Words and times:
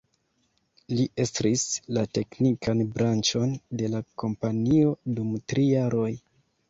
Li 0.99 1.03
estris 1.23 1.65
la 1.97 2.05
teknikan 2.19 2.81
branĉon 2.95 3.53
de 3.83 3.91
la 3.97 4.01
kompanio 4.25 4.97
dum 5.19 5.35
tri 5.53 5.67
jaroj. 5.75 6.09